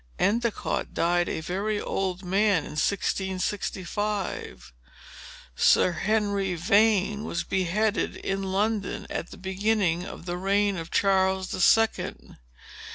[0.17, 4.73] Endicott died, a very old man, in 1665.
[5.55, 11.49] Sir Henry Vane was beheaded in London, at the beginning of the reign of Charles
[11.49, 12.37] the Second.